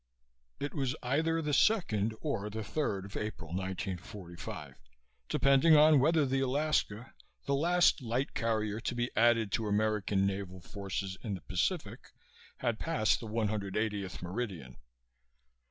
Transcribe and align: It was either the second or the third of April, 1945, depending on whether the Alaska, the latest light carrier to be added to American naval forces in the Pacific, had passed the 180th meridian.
It 0.59 0.73
was 0.73 0.95
either 1.03 1.43
the 1.43 1.53
second 1.53 2.15
or 2.21 2.49
the 2.49 2.63
third 2.63 3.05
of 3.05 3.15
April, 3.15 3.49
1945, 3.49 4.73
depending 5.29 5.77
on 5.77 5.99
whether 5.99 6.25
the 6.25 6.39
Alaska, 6.39 7.13
the 7.45 7.53
latest 7.53 8.01
light 8.01 8.33
carrier 8.33 8.79
to 8.79 8.95
be 8.95 9.11
added 9.15 9.51
to 9.51 9.67
American 9.67 10.25
naval 10.25 10.59
forces 10.59 11.19
in 11.21 11.35
the 11.35 11.41
Pacific, 11.41 12.13
had 12.57 12.79
passed 12.79 13.19
the 13.19 13.27
180th 13.27 14.23
meridian. 14.23 14.77